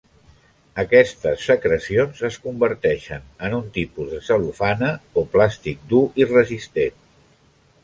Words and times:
Aquestes 0.83 1.43
secrecions 1.49 2.21
es 2.29 2.37
converteixen 2.45 3.29
en 3.49 3.59
un 3.59 3.69
tipus 3.77 4.09
de 4.15 4.23
cel·lofana 4.31 4.91
o 5.23 5.27
plàstic 5.37 5.87
dur 5.95 6.03
i 6.25 6.31
resistent. 6.35 7.01